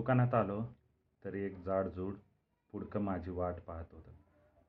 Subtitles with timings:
[0.00, 0.62] दुकानात आलो
[1.24, 2.14] तरी एक जाडजूड
[2.72, 4.10] पुडकं माझी वाट पाहत होतं.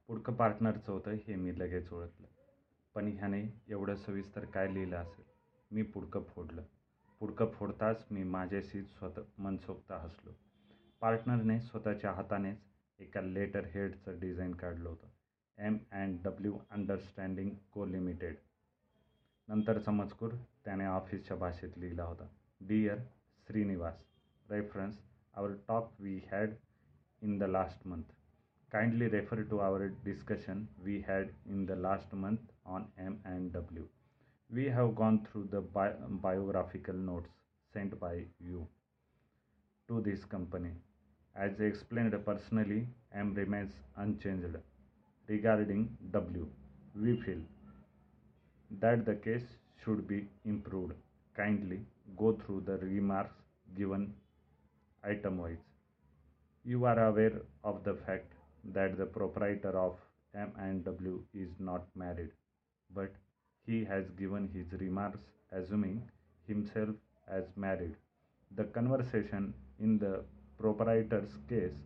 [0.07, 2.27] पुडकं पार्टनरचं होतं हे मी लगेच ओळखलं.
[2.95, 5.25] पण ह्याने एवढं सविस्तर काय लिहिलं असेल?
[5.71, 6.61] मी पुडकं फोडलं.
[7.19, 10.31] पुडकं फोडताच मी माझ्याशी स्वतः मनसोक्त हसलो.
[11.01, 12.57] पार्टनरने स्वतःच्या हातानेच
[12.99, 15.07] एका लेटर हेडचं डिझाईन काढलं होतं.
[15.57, 17.85] M and W understanding co.
[17.85, 18.35] Limited.
[19.47, 20.31] नंतरचा मजकूर
[20.65, 22.27] त्याने ऑफिसच्या भाषेत लिहिला होता.
[22.61, 22.97] Dear
[23.47, 24.03] Srinivas,
[24.49, 26.57] reference our talk we had
[27.21, 28.05] in the last month.
[28.71, 33.87] Kindly refer to our discussion we had in the last month on M and W.
[34.51, 35.95] We have gone through the bi-
[36.27, 37.29] biographical notes
[37.73, 38.67] sent by you
[39.87, 40.71] to this company.
[41.35, 44.57] As I explained personally, M remains unchanged.
[45.27, 46.47] Regarding W,
[46.95, 47.41] we feel
[48.81, 49.47] that the case
[49.83, 50.93] should be improved.
[51.35, 51.79] Kindly
[52.17, 53.35] go through the remarks
[53.77, 54.13] given
[56.64, 58.34] You are aware of the fact
[58.66, 60.00] that the proprietor of
[60.34, 62.30] M and W is not married,
[62.90, 63.10] but
[63.66, 66.00] he has given his remarks assuming
[66.48, 67.92] himself as married.
[68.50, 70.04] The conversation in the
[70.58, 71.82] proprietor's case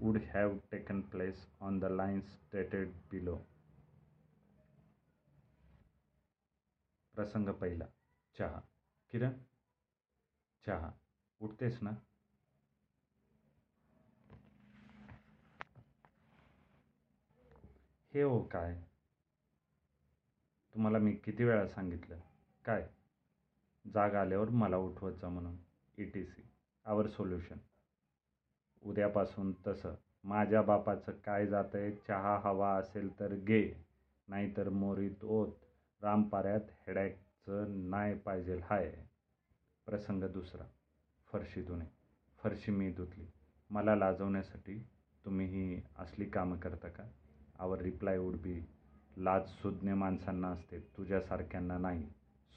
[0.00, 3.36] would have taken place on the lines stated below.
[7.14, 7.86] प्रसंग पहिला.
[8.38, 8.60] चहा.
[9.10, 9.32] किरण.
[10.66, 10.90] चहा.
[11.40, 11.90] उठतेस ना?
[18.13, 18.81] हे हो काय?
[20.73, 22.19] तुम्हाला मी किती वेळा सांगितलं?
[22.65, 22.89] काय?
[23.93, 25.55] जाग आल्यावर मला उठवत जा म्हणून.
[25.97, 26.41] E T C
[26.85, 27.57] our solution.
[28.83, 29.95] उद्यापासून तसं.
[30.23, 33.85] माझ्या बापाचं काय जातं आहे चहा हवा असेल तर घे,
[34.27, 35.51] नाहीतर मोरीत ओत.
[36.01, 39.05] रामपाऱ्यात हेडॅकचं नाय पाहिजेल हाय.
[39.85, 40.65] प्रसंग दुसरा.
[41.31, 41.85] फरशी धुणे.
[42.43, 43.27] फरशी मी धुतली.
[43.69, 44.87] मला लाजवण्यासाठी
[45.25, 47.03] तुम्ही ही असली कामं करता का?
[47.59, 48.65] आवर रिप्लाय वुड बी,
[49.17, 52.09] लाज सुज्ञ माणसांना असते, तुझ्यासारख्यांना नाही.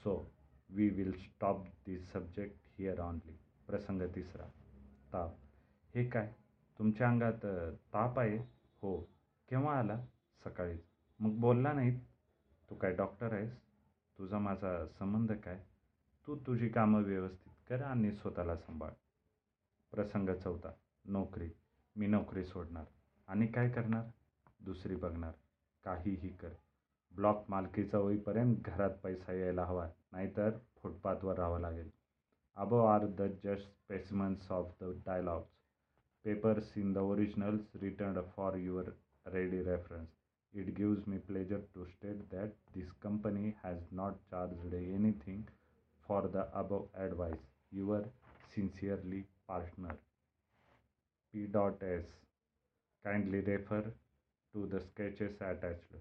[0.03, 0.31] So,
[0.69, 4.45] we will stop this subject here only प्रसंग तिसरा.
[5.13, 5.35] ताप.
[5.95, 6.33] हे काय?
[6.79, 7.45] तुमच्या अंगात
[7.93, 8.37] ताप आहे?
[8.81, 9.01] हो.
[9.49, 10.05] केव्हा आला?
[10.43, 10.81] सकाळीच.
[11.19, 11.99] मग बोलला नाहीत?
[12.69, 13.57] तू काय डॉक्टर आहेस?
[14.17, 15.63] तुझा माझा संबंध काय?
[16.27, 18.89] तू तुझी कामं व्यवस्थित कर आणि स्वतःला सांभाळ.
[19.91, 20.71] प्रसंग चौथा.
[21.05, 21.49] नोकरी.
[21.95, 22.85] मी नोकरी सोडणार.
[23.27, 24.03] आणि काय करणार?
[24.59, 25.31] दुसरी बघणार.
[25.83, 26.53] काहीही कर.
[27.11, 31.89] ब्लॉक मालकीचा होईपर्यंत घरात पैसा यायला हवा, नाहीतर फुटपाथवर राहावं लागेल.
[32.57, 35.47] Above are the just specimens of the dialogues.
[36.25, 38.91] Papers in the originals return for your
[39.25, 40.09] ready reference.
[40.53, 45.43] It gives me pleasure to state that this company has not charged anything
[46.05, 47.47] for the above advice.
[47.71, 48.07] Your
[48.55, 49.93] sincerely partner,
[51.33, 51.45] P.
[51.45, 52.13] Dot S.
[53.03, 53.89] Kindly refer
[54.57, 55.95] to the sketches attached.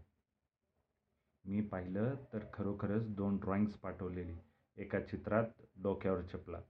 [1.45, 4.37] मी पाहिलं तर खरोखरच दोन drawings पाठवलेली.
[4.77, 6.61] एका चित्रात डोक्यावर चपला,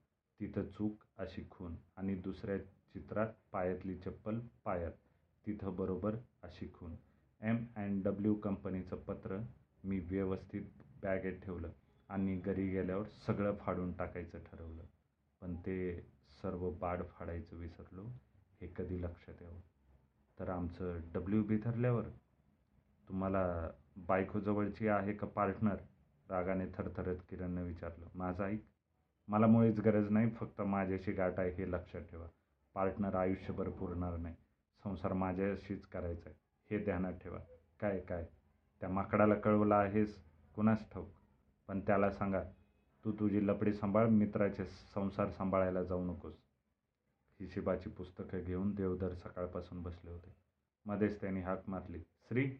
[0.40, 4.92] तिथं चूक अशी खून आणि दुसऱ्या चित्रात पायातली चप्पल पायात,
[5.44, 6.96] तिथं बरोबर अशी खून
[7.40, 9.38] एम अँड डब्ल्यू कंपनीचं पत्र
[9.84, 11.72] मी व्यवस्थित बॅगेत ठेवलं
[12.08, 14.84] आणि घरी गेल्यावर सगळं फाडून टाकायचं ठरवलं.
[15.42, 16.00] पण ते
[16.42, 18.08] सर्व बाड फाडायचं विसरलो
[18.60, 19.60] हे कधी लक्षात यावं,
[20.40, 22.04] तर आमचं डब्ल्यू बी ठरल्यावर
[23.08, 25.76] तुम्हाला बायको जवळची आहे का पार्टनर?
[26.30, 28.06] रागाने थरथरत किरणनं विचारलं.
[28.14, 28.64] माझं ऐक.
[29.28, 30.30] मला मुळीच गरज नाही.
[30.30, 32.26] फक्त माझ्याशी गाठ आहे हे लक्षात ठेवा.
[32.74, 34.34] पार्टनर आयुष्यभर पुरणार नाही.
[34.84, 36.38] संसार माझ्याशीच करायचा आहे
[36.70, 37.38] हे ध्यानात ठेवा.
[37.80, 38.26] काय काय,
[38.80, 40.24] त्या माकडाला कळवलं आहेस
[40.54, 41.08] कुणास ठाऊक.
[41.68, 42.42] पण त्याला सांगा,
[43.04, 46.34] तू तुझी लफडी सांभाळ, मित्राचे संसार सांभाळायला जाऊ नकोस.
[47.40, 50.36] हिशेबाची पुस्तकं घेऊन देवधर सकाळपासून बसले होते.
[50.86, 52.58] मध्येच त्यांनी हाक मारली, श्री.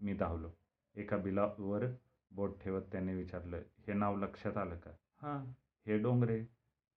[0.00, 0.50] मी धावलो.
[0.94, 1.84] एका बिलावर
[2.30, 4.90] बोट ठेवत त्यांनी विचारलं, हे नाव लक्षात आलं का?
[5.22, 5.52] हां,
[5.86, 6.44] हे डोंगरे.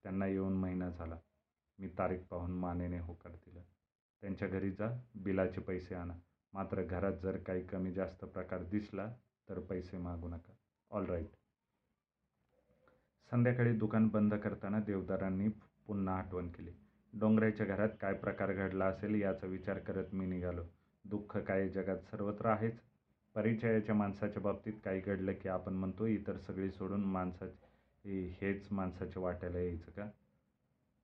[0.03, 1.17] त्यांना येऊन महिना झाला.
[1.79, 3.61] मी तारीख पाहून मानेने होकार दिला.
[4.21, 5.01] त्यांच्या घरी जा.
[5.15, 6.13] बिलाचे पैसे आणा.
[6.53, 9.15] मात्र घरात जर काही कमी जास्त प्रकार दिसला
[9.49, 10.53] तर पैसे मागू नका.
[10.91, 11.27] ऑलराईट.
[13.31, 15.47] संध्याकाळी दुकान बंद करताना देवधरांनी
[15.87, 16.71] पुन्हा आठवण केली.
[17.13, 20.63] डोंगऱ्याच्या घरात काय प्रकार घडला असेल याचा विचार करत मी निघालो.
[21.05, 22.81] दुःख काय जगात सर्वत्र आहेच.
[23.35, 27.25] परिचयाच्या माणसाच्या बाबतीत काही घडलं की आपण म्हणतो इतर सगळी सोडून
[28.41, 30.09] हेच माणसाच्या वाट्याला यायचं का?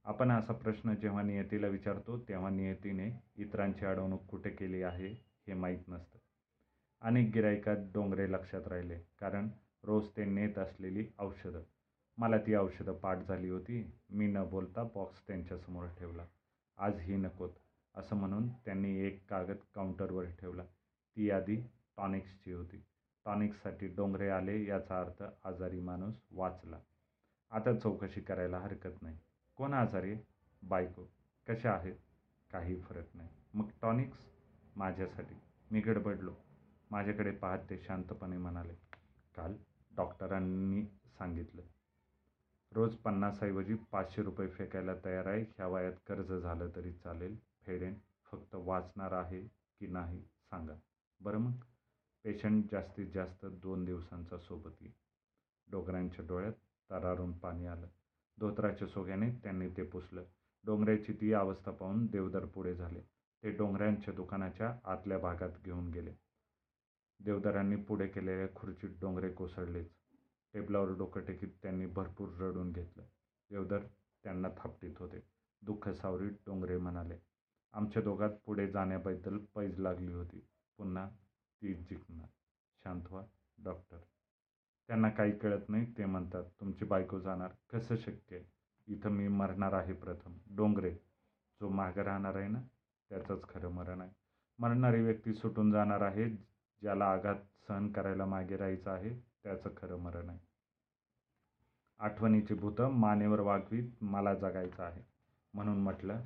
[0.04, 5.08] आपण असा प्रश्न जेव्हा नियतीला विचारतो तेव्हा नियतीने इतरांची अडवणूक कुठे केली आहे
[5.48, 6.20] हे माहीत नसतं.
[7.02, 9.00] अनेक गिऱ्हाईकात डोंगरे लक्षात राहिले.
[9.20, 9.50] कारण
[9.84, 11.62] रोज ते नेत असलेली औषधं.
[12.22, 13.92] मला ती औषधं पाठ झाली होती.
[14.10, 16.26] मी न बोलता बॉक्स त्यांच्यासमोर ठेवला.
[16.78, 17.50] आज ही नकोत
[17.96, 20.64] असं म्हणून त्यांनी एक कागद काउंटरवर ठेवला.
[21.16, 21.56] ती यादी
[21.98, 22.84] टॉनिक्सची होती.
[23.26, 26.80] टॉनिक्ससाठी डोंगरे आले याचा अर्थ आजारी माणूस वाचला.
[27.52, 29.18] आता चौकशी करायला हरकत नाही.
[29.56, 30.16] कोण आजारी?
[30.64, 31.04] बायको.
[31.48, 31.96] कशा आहेत?
[32.52, 33.30] काही फरक नाही.
[33.54, 34.18] मग टॉनिक्स
[34.76, 35.36] माझ्यासाठी.
[35.72, 36.34] मी गडबडलो.
[36.92, 38.74] माझ्याकडे पाहत ते शांतपणे म्हणाले
[39.36, 39.56] काल
[39.96, 40.86] डॉक्टरांनी
[41.18, 41.62] सांगितलं.
[42.74, 45.42] रोज पन्नासऐवजी पाचशे रुपये फेकायला तयार आहे.
[45.42, 47.38] ह्या वयात कर्ज झालं तरी चालेल.
[47.66, 47.94] फेडेन.
[48.32, 49.42] फक्त वाचणार आहे
[49.80, 50.74] की नाही सांगा.
[51.20, 51.52] बरं मग?
[52.24, 54.94] पेशंट जास्तीत जास्त दोन दिवसांचा सोबत येईल.
[55.72, 56.54] डोंगरांच्या डोळ्यात
[56.92, 57.88] तरारून पाणी आलं.
[58.40, 60.24] धोत्राच्या सोग्याने त्यांनी ते पुसलं.
[60.66, 63.02] डोंगऱ्याची ती अवस्था पाहून देवदर पुढे झाले.
[63.44, 66.12] ते डोंगरांच्या दुकानाच्या आतल्या भागात घेऊन गेले.
[67.20, 69.90] देवदरांनी पुढे केलेल्या खुर्चीत डोंगरे कोसळलेच.
[70.54, 73.04] टेबलावर डोकं टेकीत त्यांनी भरपूर रडून घेतलं.
[73.50, 73.80] देवदर
[74.24, 75.24] त्यांना थापटीत होते.
[75.62, 77.18] दुःख सावरी डोंगरे म्हणाले
[77.74, 80.48] आमच्या दोघात पुढे जाण्याबद्दल पैज लागली होती.
[80.78, 81.10] पुन्हा
[81.62, 82.28] ती जिंकणार.
[82.84, 83.24] शांत व्हा
[83.64, 83.98] डॉक्टर.
[84.90, 86.44] त्यांना काही कळत नाही ते म्हणतात.
[86.60, 87.52] तुमची बायको जाणार.
[87.70, 88.46] कसं शक्य आहे?
[88.88, 90.38] इथं मी मरणार आहे प्रथम.
[90.56, 90.92] डोंगरे
[91.62, 92.62] जो मागं राहणार आहे ना
[93.10, 94.12] त्याचंच खरं मरण आहे.
[94.60, 96.30] मरणारी व्यक्ती सुटून जाणार आहे
[96.82, 97.36] ज्याला आघात
[97.68, 100.40] सहन करायला मागे राहायचं आहे त्याचं खरं मरण आहे.
[102.00, 105.02] आठवणीची भूतं मानेवर वागवीत मला जगायचं आहे.
[105.54, 106.22] म्हणून म्हटलं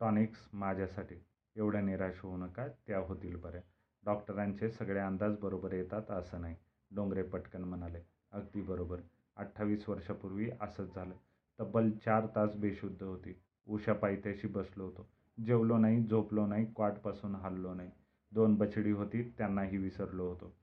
[0.00, 1.14] टॉनिक्स माझ्यासाठी.
[1.56, 3.60] एवढ्या निराश होऊ नका त्या होतील बऱ्या.
[4.04, 6.56] डॉक्टरांचे सगळे अंदाज बरोबर येतात असं नाही.
[6.90, 8.00] डोंगरे पटकन म्हणाले.
[8.32, 9.00] अगदी बरोबर.
[9.36, 11.14] अठ्ठावीस वर्षापूर्वी असंच झालं.
[11.60, 13.40] तब्बल चार तास बेशुद्ध होती.
[13.66, 15.08] उषा पायथ्याशी बसलो होतो.
[15.44, 17.90] जेवलो नाही झोपलो नाही क्वाटपासून हललो नाही.
[18.32, 20.56] दोन बछडी होती त्यांनाही विसरलो होतो.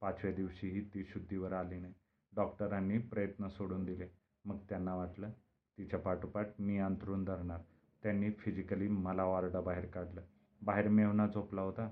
[0.00, 1.94] पाचव्या दिवशीही ती शुद्धीवर आली नाही.
[2.34, 4.08] डॉक्टरांनी प्रयत्न सोडून दिले.
[4.44, 5.30] मग त्यांना वाटलं
[5.78, 7.60] तिच्या पाठोपाठ मी अंथरून धरणार.
[8.02, 10.20] त्यांनी फिजिकली मला वार्डाबाहेर काढलं.
[10.62, 11.90] बाहेर मेवना झोपला होता.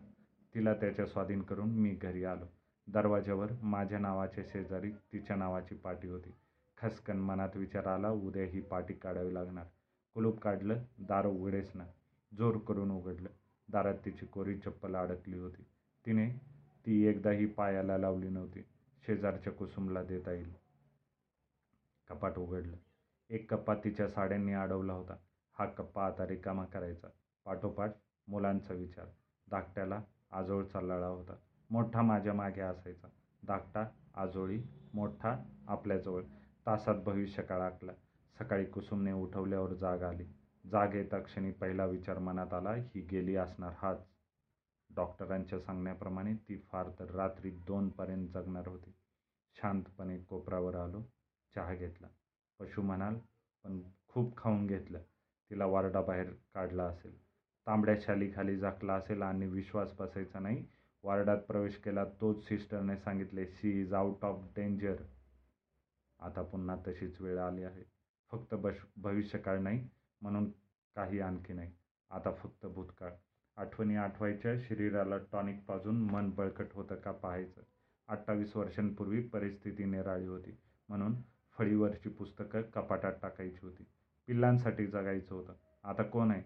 [0.54, 2.44] तिला त्याच्या स्वाधीन करून मी घरी आलो.
[2.86, 6.30] दरवाज्यावर माझ्या नावाच्या शेजारी तिच्या नावाची पाटी होती.
[6.78, 9.64] खसकन मनात विचार आला उद्या ही पाटी काढावी लागणार.
[10.14, 11.84] कुलूप काढलं दार उघडेच ना.
[12.36, 13.28] जोर करून उघडलं.
[13.68, 15.62] दारात तिची कोरी चप्पल अडकली होती.
[16.06, 16.47] तिने
[16.88, 18.64] ती एकदाही पायाला लावली नव्हती.
[19.06, 20.52] शेजारच्या कुसुमला देता येईल.
[22.08, 22.76] कपाट उघडलं.
[23.30, 25.16] एक कप्पा तिच्या साड्यांनी अडवला होता.
[25.58, 27.08] हा कप्पा आता रिकामा करायचा.
[27.44, 27.92] पाठोपाठ
[28.28, 29.06] मुलांचा विचार.
[29.50, 31.32] धाकट्याला आजोळचा लळा होता.
[31.70, 33.08] मोठा माझ्या मागे असायचा.
[33.46, 34.62] धाकटा आजोळी
[34.94, 36.22] मोठा आपल्याजवळ.
[36.66, 37.92] तासात भविष्य काळ आखला.
[38.38, 40.24] सकाळी कुसुमने उठवल्यावर जाग आली.
[40.70, 44.06] जाग येता क्षणी पहिला विचार मनात आला ही गेली असणार हाच.
[44.98, 48.92] डॉक्टरांच्या सांगण्याप्रमाणे ती फार तर रात्री दोनपर्यंत जगणार होती.
[49.56, 51.02] शांतपणे कोपरावर आलो
[51.54, 52.06] चहा घेतला.
[52.60, 53.18] पशु म्हणाल
[53.64, 55.02] पण खूप खाऊन घेतलं.
[55.50, 57.16] तिला वारडाबाहेर काढला असेल.
[57.66, 60.64] तांबड्या शालीखाली झाकला असेल आणि विश्वास बसायचा नाही.
[61.02, 64.96] वार्डात प्रवेश केला तोच सिस्टरने सांगितले she is out of danger.
[66.20, 67.84] आता पुन्हा तशीच वेळ आली आहे.
[68.30, 69.88] फक्त बश भविष्यकाळ नाही
[70.20, 70.50] म्हणून
[70.96, 71.72] काही आणखी नाही.
[72.10, 73.12] आता फक्त भूतकाळ.
[73.58, 77.60] आठवणी आठवायच्या शरीराला टॉनिक पाजून मन बळकट होतं का पाहायचं.
[78.08, 80.58] अठ्ठावीस वर्षांपूर्वी परिस्थिती निराळी होती.
[80.88, 81.14] म्हणून
[81.58, 83.86] फळीवरची पुस्तकं कपाटात टाकायची होती.
[84.26, 85.52] पिल्लांसाठी जगायचं होतं.
[85.84, 86.42] आता कोण आहे?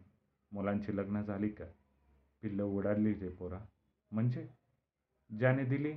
[0.52, 1.64] मुलांची लग्न झाली का?
[2.42, 3.58] पिल्लं उडाली रे पोरा.
[4.10, 4.48] म्हणजे?
[5.38, 5.92] ज्याने दिली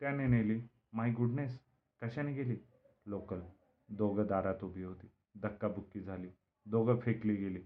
[0.00, 0.60] त्याने नेली.
[0.92, 1.60] माय गुडनेस
[2.02, 2.56] कशाने गेली?
[3.06, 3.40] लोकल.
[3.88, 5.10] दोघं दारात उभी होती.
[5.42, 6.28] धक्काबुक्की झाली.
[6.66, 7.60] दोघं फेकली गेली.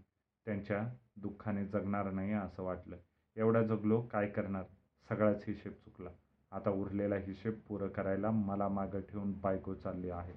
[0.44, 2.97] त्यांच्या दुःखाने जगणार नाही असं वाटलं.
[3.37, 4.64] एवढा जगलो काय करणार?
[5.09, 6.11] सगळाच हिशेब चुकला.
[6.52, 10.35] आता उरलेला हिशेब पुरं करायला मला मागं ठेवून बायको चालली आहे.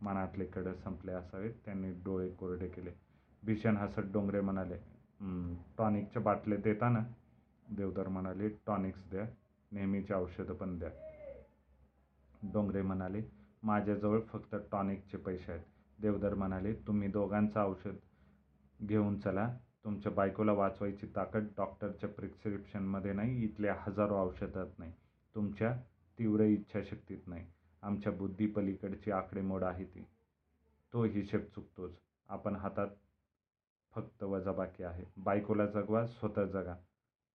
[0.00, 2.90] मनातले कडं संपले असावेत त्यांनी डोळे कोरडे केले.
[3.42, 4.76] भीषण हसत डोंगरे म्हणाले
[5.78, 7.04] टॉनिकच्या बाटले देता ना?
[7.76, 9.24] देवधर म्हणाले टॉनिक्स द्या
[9.72, 10.90] नेहमीची औषधं पण द्या.
[12.42, 13.22] डोंगरे म्हणाले
[13.62, 15.64] माझ्याजवळ फक्त टॉनिकचे पैसे आहेत.
[15.98, 17.96] देवधर म्हणाले तुम्ही दोघांचं औषध
[18.80, 19.48] घेऊन चला
[19.84, 24.92] तुमच्या बायकोला वाचवायची ताकद डॉक्टरच्या प्रिस्क्रिप्शनमध्ये नाही इथल्या हजारो औषधात नाही.
[25.34, 25.80] तुमच्या
[26.18, 27.46] तीव्र इच्छाशक्तीत नाही.
[27.82, 30.06] आमच्या बुद्धीपलीकडची आकडेमोड आहे ती.
[30.92, 31.98] तो हिशेब चुकतोच.
[32.28, 32.88] आपण हातात
[33.94, 35.04] फक्त वजाबाकी आहे.
[35.16, 36.74] बायकोला जगवा स्वतः जगा.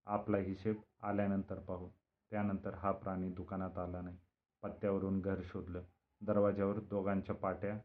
[0.05, 1.89] आपला हिशेब आल्यानंतर पाहू.
[2.31, 4.17] त्यानंतर हा प्राणी दुकानात आला नाही.
[4.61, 5.81] पत्त्यावरून घर शोधलं.
[6.21, 7.79] दरवाज्यावर दोघांच्या पाट्या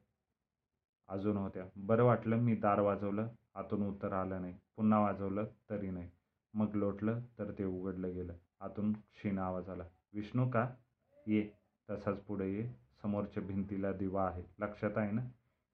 [1.09, 1.64] अजून होत्या.
[1.76, 3.28] बरं वाटलं मी दार वाजवलं.
[3.54, 4.54] आतून उत्तर आलं नाही.
[4.76, 6.11] पुन्हा वाजवलं तरी नाही.
[6.54, 8.32] मग लोटलं तर ते उघडलं गेलं.
[8.61, 9.85] आतून क्षीण आवाज आला.
[10.14, 10.71] विष्णू का?
[11.26, 11.50] ये.
[11.90, 12.71] तसाच पुढे ये.
[13.02, 14.42] समोरच्या भिंतीला दिवा आहे.
[14.59, 15.23] लक्षात आहे ना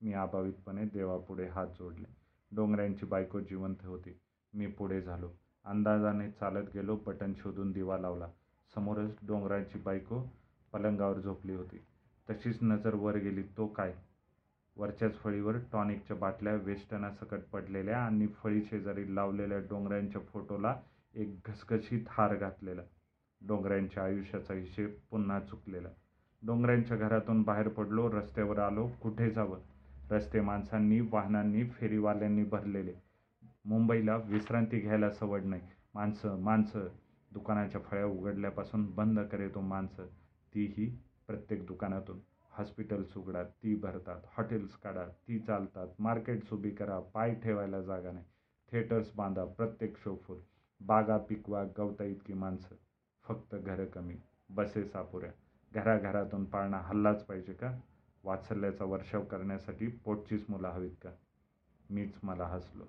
[0.03, 2.07] मी अभावितपणे देवापुढे हात जोडले.
[2.53, 4.21] डोंगऱ्यांची बायको जिवंत होती.
[4.55, 5.31] मी पुढे झालो.
[5.65, 6.97] अंदाजाने चालत गेलो.
[6.97, 8.29] बटन शोधून दिवा लावला.
[8.75, 10.21] समोरच डोंगराची बायको
[10.73, 11.79] पलंगावर झोपली होती.
[12.31, 13.43] तशीच नजर वर गेली.
[13.43, 13.95] तो काय?
[14.79, 20.77] वरच्याच फळीवर टॉनिकच्या बाटल्या वेष्टनासकट पडलेल्या आणि फळी शेजारी लावलेल्या डोंगरांच्या फोटोला
[21.15, 22.83] एक घसघशीत हार घातलेला.
[23.47, 25.89] डोंगरांच्या आयुष्याचा हिशेब पुन्हा चुकलेला.
[26.43, 29.59] डोंगरांच्या घरातून बाहेर पडलो रस्त्यावर आलो कुठे जावं?
[30.11, 32.93] रस्ते माणसांनी वाहनांनी फेरीवाल्यांनी भरलेले.
[33.65, 35.63] मुंबईला विश्रांती घ्यायला सवड नाही.
[35.95, 36.89] माणसं माणसं.
[37.33, 40.07] दुकानाच्या फळ्या उघडल्यापासून बंद करेतो माणसं.
[40.55, 42.19] तीही प्रत्येक दुकानातून.
[42.59, 48.25] हॉस्पिटल्स उघडा ती भरतात हॉटेल्स काढा ती चालतात मार्केट्स उभी करा पाय ठेवायला जागा नाही.
[48.73, 50.39] थिएटर्स बांधा प्रत्येक शो फुल.
[50.81, 52.75] बागा पिकवा गवता इतकी माणसं.
[53.25, 54.17] फक्त घरं कमी
[54.51, 55.31] बसेस अपुऱ्या
[55.73, 57.81] घराघरातून पाळणा हल्लाच पाहिजे का?
[58.25, 61.11] वात्सल्याचा वर्षाव करण्यासाठी पोटचीच मुलं हवीत का?
[61.91, 62.85] मीच मला हसलो.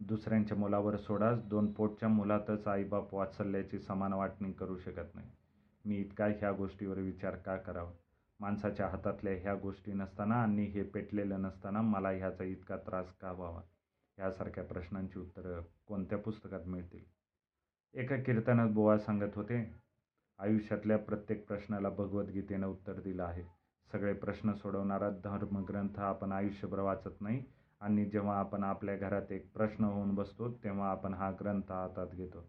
[0.00, 5.30] दुसऱ्यांच्या मुलावर सोडाच दोन पोटच्या मुलातच आईबाप वात्सल्याची समान वाटणी करू शकत नाही.
[5.86, 7.90] मी इतका ह्या गोष्टीवर विचार का करावा?
[8.40, 13.60] माणसाच्या हातातल्या ह्या गोष्टी नसताना आणि हे पेटलेलं नसताना मला ह्याचा इतका त्रास का व्हावा?
[14.18, 17.04] ह्यासारख्या प्रश्नांची उत्तरं कोणत्या पुस्तकात मिळतील?
[17.94, 19.74] एका कीर्तनात बोवा सांगत होते
[20.38, 23.42] आयुष्यातल्या प्रत्येक प्रश्नाला भगवद्गीतेनं उत्तर दिलं आहे.
[23.92, 27.44] सगळे प्रश्न सोडवणारा धर्मग्रंथ आपण आयुष्यभर वाचत नाही
[27.80, 32.48] आणि जेव्हा आपण आपल्या घरात एक प्रश्न होऊन बसतो तेव्हा आपण हा ग्रंथ हातात घेतो.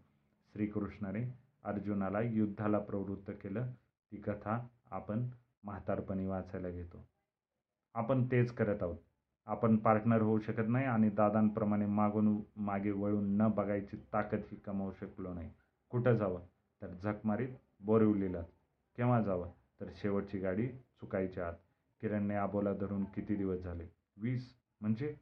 [0.52, 3.70] श्रीकृष्णाने अर्जुनाला युद्धाला प्रवृत्त केलं.
[4.12, 5.28] ती कथा आपण
[5.64, 7.08] म्हातारपणी वाचायला घेतो.
[7.94, 8.96] आपण तेच करत आहोत.
[9.46, 15.34] आपण पार्टनर होऊ शकत नाही आणि दादांप्रमाणे मागून मागे वळून न बघायची ताकदही कमावू शकलो
[15.34, 15.50] नाही.
[15.90, 16.40] कुठं जावं?
[16.82, 17.48] तर झकमारीत
[17.80, 18.42] बोरिवलीला.
[18.96, 19.50] केव्हा जावं?
[19.80, 21.54] तर शेवटची गाडी चुकायच्या आत.
[22.00, 23.86] किरणने आबोला धरून किती दिवस झाले?
[24.16, 24.54] वीस?
[24.80, 25.16] म्हणजे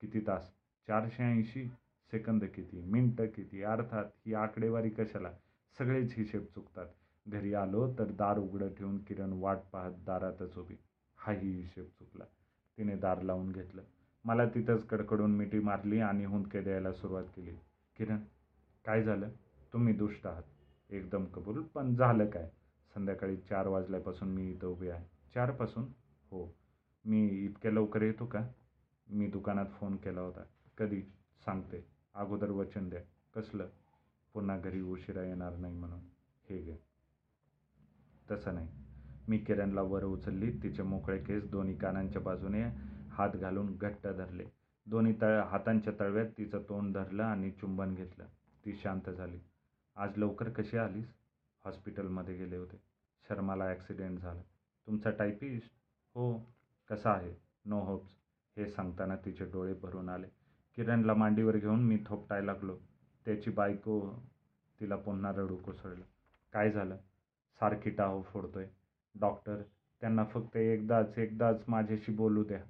[0.00, 0.52] किती तास?
[0.86, 1.68] चारशे ऐंशी?
[2.10, 2.80] सेकंद किती?
[2.80, 3.62] मिनटं किती?
[3.62, 5.32] अर्थात ही आकडेवारी कशाला?
[5.78, 6.86] सगळेच हिशेब चुकतात.
[7.28, 10.76] घरी आलो तर दार उघडं ठेवून किरण वाट पाहत दारातच उभी.
[11.16, 12.24] हाही हिशेब चुकला.
[12.78, 13.82] तिने दार लावून घेतलं.
[14.24, 17.50] मला तिथंच कडकडून मिठी मारली आणि हुंदके द्यायला सुरुवात केली.
[17.96, 18.18] किरण
[18.84, 19.28] काय झालं?
[19.72, 20.42] तुम्ही दुष्ट आहात.
[20.90, 22.50] एकदम कबूल पण झालं काय?
[22.94, 25.06] संध्याकाळी चार वाजल्यापासून मी इथं उभी आहे.
[25.34, 25.84] चारपासून?
[26.30, 26.54] हो.
[27.04, 28.48] मी इतक्या लवकर येतो का?
[29.10, 30.42] मी दुकानात फोन केला होता.
[30.78, 31.02] कधी?
[31.44, 31.86] सांगते.
[32.14, 33.00] अगोदर वचन द्या.
[33.34, 33.68] कसलं?
[34.34, 36.00] पुन्हा घरी उशिरा येणार नाही म्हणून.
[36.50, 36.76] हे घे.
[38.30, 38.68] तसं नाही.
[39.28, 40.52] मी किरणला वर उचलली.
[40.62, 42.62] तिचे मोकळे केस दोन्ही कानांच्या बाजूने
[43.10, 44.44] हात घालून घट्ट धरले.
[44.86, 48.24] दोन्ही तळ हातांच्या तळव्यात तिचं तोंड धरलं आणि चुंबन घेतलं.
[48.64, 49.38] ती शांत झाली.
[49.96, 51.14] आज लवकर कशी आलीस?
[51.64, 52.76] हॉस्पिटलमध्ये गेले होते.
[53.28, 54.42] शर्माला ॲक्सिडेंट झाला.
[54.86, 55.70] तुमचा टायपिस्ट?
[56.14, 56.38] हो.
[56.90, 57.34] कसा आहे?
[57.64, 58.08] No hopes.
[58.56, 60.26] हे सांगताना तिचे डोळे भरून आले.
[60.76, 62.78] किरणला मांडीवर घेऊन मी थोपटाय लागलो.
[63.24, 64.24] त्याची बायको
[64.80, 66.04] तिला पुन्हा रडू कोसळलं.
[66.52, 66.96] काय झालं?
[67.60, 68.68] सारखी टाहो फोडतोय.
[69.20, 69.62] डॉक्टर
[70.00, 72.64] त्यांना फक्त एकदाच एकदाच माझ्याशी बोलू द्या.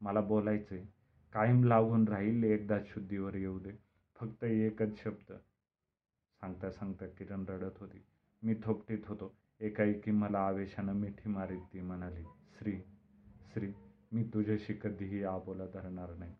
[0.00, 0.84] मला बोलायचं आहे
[1.32, 3.72] कायम लागून राहील एकदाच शुद्धीवर येऊ दे.
[4.20, 5.32] फक्त एकच शब्द.
[6.40, 8.02] सांगता सांगता किरण रडत होती.
[8.42, 9.34] मी थोपटीत होतो.
[9.60, 12.22] एकाएकी मला आवेशानं मिठी मारीत ती म्हणाली
[12.58, 12.80] श्री
[13.52, 13.72] श्री
[14.12, 16.34] मी तुझ्याशी कधीही आबोला धरणार नाही.